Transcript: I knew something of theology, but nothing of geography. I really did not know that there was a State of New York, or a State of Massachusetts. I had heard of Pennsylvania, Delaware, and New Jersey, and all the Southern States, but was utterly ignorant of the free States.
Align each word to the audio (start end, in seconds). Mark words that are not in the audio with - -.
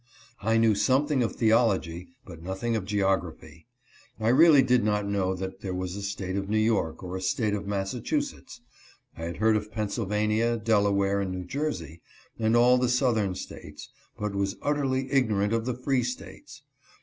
I 0.41 0.57
knew 0.57 0.73
something 0.73 1.21
of 1.21 1.35
theology, 1.35 2.07
but 2.25 2.41
nothing 2.41 2.75
of 2.75 2.85
geography. 2.85 3.67
I 4.19 4.29
really 4.29 4.63
did 4.63 4.83
not 4.83 5.05
know 5.05 5.35
that 5.35 5.61
there 5.61 5.75
was 5.75 5.95
a 5.95 6.01
State 6.01 6.35
of 6.35 6.49
New 6.49 6.57
York, 6.57 7.03
or 7.03 7.15
a 7.15 7.21
State 7.21 7.53
of 7.53 7.67
Massachusetts. 7.67 8.61
I 9.15 9.25
had 9.25 9.37
heard 9.37 9.55
of 9.55 9.71
Pennsylvania, 9.71 10.57
Delaware, 10.57 11.21
and 11.21 11.31
New 11.31 11.45
Jersey, 11.45 12.01
and 12.39 12.55
all 12.55 12.79
the 12.79 12.89
Southern 12.89 13.35
States, 13.35 13.89
but 14.17 14.33
was 14.33 14.55
utterly 14.63 15.11
ignorant 15.11 15.53
of 15.53 15.67
the 15.67 15.75
free 15.75 16.01
States. 16.01 16.63